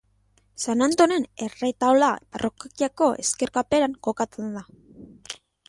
San 0.63 0.79
Antonen 0.87 1.27
erretaula 1.47 2.09
parrokiako 2.37 3.11
ezker 3.27 3.55
kaperan 3.59 3.97
kokatzen 4.09 4.51
da. 4.59 4.67